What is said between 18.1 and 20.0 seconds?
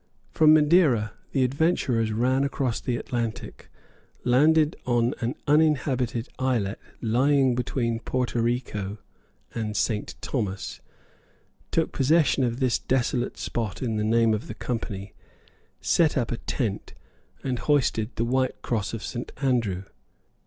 the white cross of St. Andrew.